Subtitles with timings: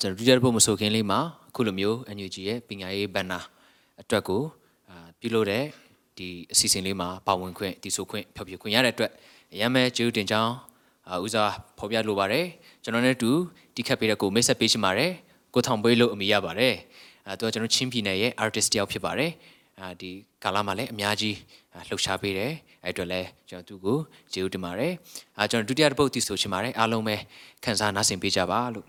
[0.00, 3.40] ကျွန်တော်ဒုတိယတစ်ပုတ်မဆိုခင်လေးမှာအခုလိုမျိုး NUG ရဲ့ပညာရေးဘဏ္ဍာ
[4.00, 4.42] အတွက်ကို
[4.90, 5.64] အာပြုလုပ်တဲ့
[6.18, 9.10] ဒီအစီအစဉ်လေးမှာပါဝင်ခွင့်ဒီဆိုခွင့်ဖျော်ဖြေခွင့်ရတဲ့အတွက်
[9.52, 10.52] အရင်မဲ့ကျေးဇူးတင်ကြောင်း
[11.08, 12.46] အာဦးစားဖော်ပြလိုပါတယ်
[12.82, 13.30] ကျွန်တော်နဲ့အတူ
[13.74, 15.12] တိခတ်ပေးတဲ့ကိုမိတ်ဆက်ပေးချင်ပါတယ်
[15.54, 16.74] ကိုထောင်ပွေးလို့အမိရပါတယ်
[17.26, 19.30] အာသူကကျွန်တော်ချင်းပြည်နယ်ရဲ့ artist တယောက်ဖြစ်ပါတယ်
[19.80, 20.10] အာဒီ
[20.42, 21.36] ကာလာမှာလည်းအများကြီး
[21.74, 22.52] အာလှုပ်ရှားပေးတယ်
[22.84, 23.98] အဲ့အတွက်လည်းကျွန်တော်သူ့ကို
[24.32, 24.92] ကျေးဇူးတင်ပါတယ်
[25.38, 27.16] အာကျွန်တော်ဒုတိယတစ်ပုတ်တီဆိုချင်ပါတယ်အားလုံးပဲ
[27.64, 28.86] ခန်းစားနားဆင်ပေးကြပါလို့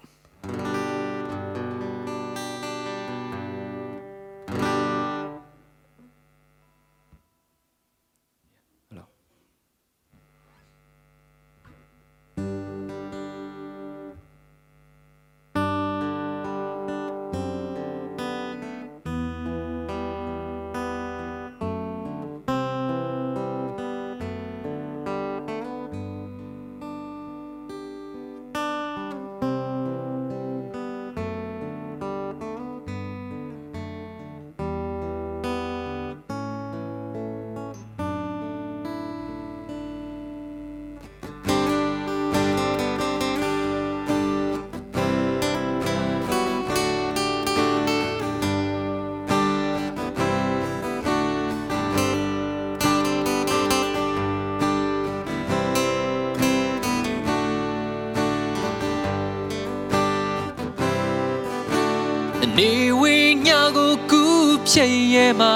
[62.58, 63.16] နေဝိ
[63.48, 64.24] ညာကိုကူ
[64.68, 65.54] ဖြည့်ရဲမှာ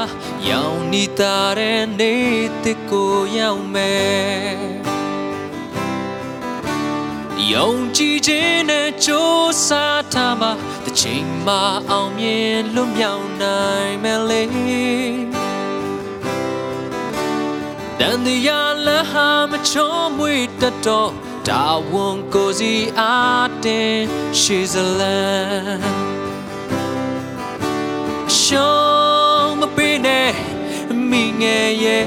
[0.49, 2.15] ရောင်နေတာတဲ့နေ
[2.63, 4.91] တစ်ကိုရောက်မယ်
[7.53, 10.51] ယုံကြည်ခြင်းနဲ့ကြိုးစားထားမှာ
[10.85, 11.55] တစ်ချိန်မှ
[11.91, 14.43] အောင်မြင်လွတ်မြောက်နိုင်မယ်လေ
[17.99, 21.11] တန်တရားလဟာမချောမွေတတ်တော့
[21.47, 23.97] ဒါဝန်ကိုစီအားတင်
[24.39, 26.20] ရှိစလန်
[28.45, 28.73] ရှော
[29.35, 30.31] င်းမပေးနဲ့
[31.09, 32.05] မိငယ်ရဲ့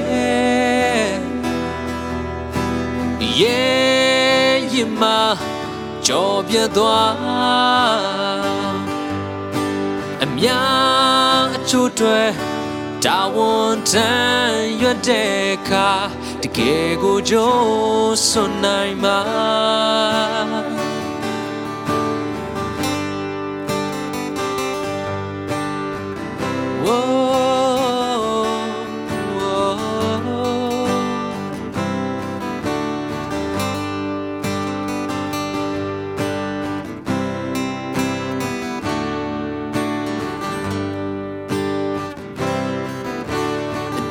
[3.41, 5.03] ရဲ့ရင်မ
[6.05, 7.13] ကြော်ပြတ်သွား
[10.23, 12.19] အများအချို့တွေ
[13.05, 15.89] တာဝန်တန်ရွတ်တဲ့အခါ
[16.41, 19.84] တကယ်ကိုကြိုးစွန်နိုင်မှာ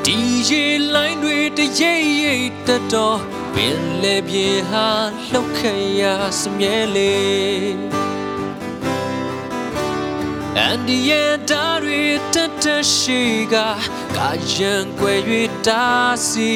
[0.08, 0.18] ဒီ
[0.50, 3.20] ရေလိုင်းတွေတရိပ်ရိပ်တတ်တော့
[3.54, 4.86] ပင်လေပြေဟာ
[5.30, 5.60] လှုပ်ခ
[6.00, 6.02] ရ
[6.40, 7.76] စမြဲလေး
[10.56, 12.02] အန်ဒီရဲ့တားတွေ
[12.34, 13.22] တတ်တတ်ရှိ
[13.52, 13.54] က
[14.16, 15.20] ကာယံကွယ်၍
[15.66, 16.52] တားစီ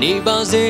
[0.00, 0.66] နေပါစေ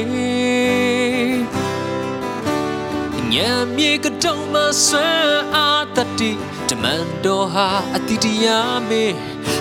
[3.33, 4.55] ညံမြေကတုံးမ
[4.87, 6.31] ဆွမ်းအားတတိ
[6.69, 9.05] တမန်တော်ဟာအတိတရားမေ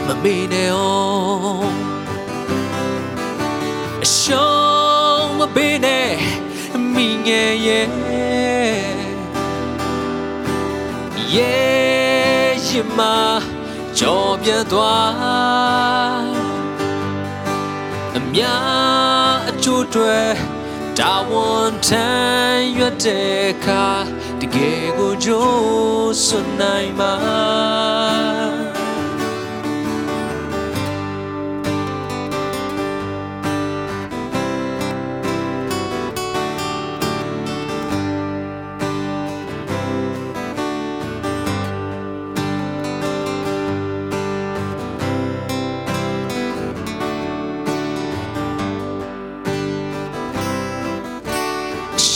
[0.05, 0.97] မမေ့နဲ့အော
[1.63, 1.96] င်
[4.07, 6.11] အရှုံးမပေးနဲ့
[6.93, 7.87] မိငယ်ရဲ့
[11.35, 12.99] ရဲ့ရင်မ
[13.97, 16.25] ကြော်ပြတ်သွား
[18.17, 20.17] အများအကျိုးတွေ
[20.99, 23.85] တာဝန်ထမ်းရွက်တဲ့အခါ
[24.39, 27.96] တကယ်ကိုကြိုးစွန်နိုင်မှာ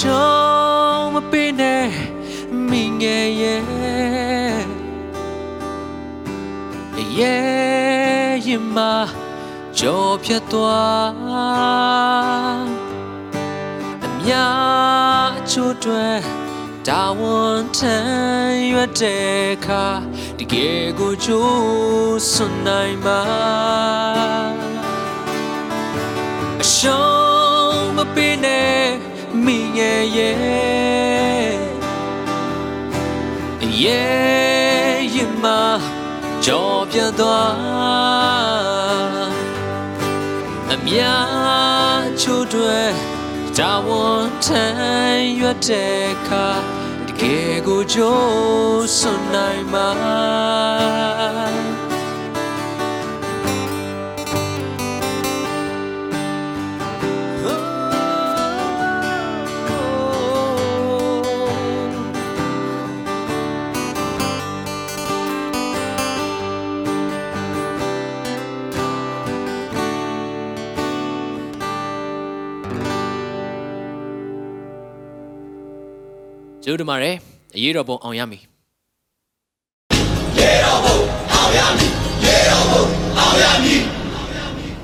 [0.04, 0.30] ရှော
[0.92, 1.88] င်းမပေးနဲ့
[2.70, 3.62] မိငယ်ရဲ့
[7.20, 8.78] ရဲ့ရင်မ
[9.80, 12.62] ကြော်ဖြတ်သွား
[14.06, 16.08] အများအချို့တွေ
[16.88, 19.26] တာဝန်ထမ်းရွက်တဲ့
[19.56, 19.86] အခါ
[20.40, 23.22] တကယ်ကိုကြိုးစွန်နိုင်မှာ
[26.62, 29.11] အရှုံးမပေးနဲ့
[29.46, 31.62] မိငယ်ရဲ့
[33.84, 35.46] ရဲ့ရင်မ
[36.46, 37.52] ကြော်ပြတ်သွား
[40.72, 42.80] အများချို့တွေ
[43.58, 46.48] တာဝန်ထမ်းရွက်တဲ့အခါ
[47.08, 47.36] တကအေ
[47.68, 49.90] ကိုကြိုးစွန်နိုင်မှာ
[76.64, 77.12] ကျိုးတမရဲ
[77.56, 78.44] အရေးတော်ပုံအောင်ရမည်
[80.38, 80.98] ရေတော်ဘုံ
[81.34, 81.92] အောင်ရမည်
[82.26, 82.84] ရေတော်ဘုံ
[83.18, 84.01] အောင်ရမည်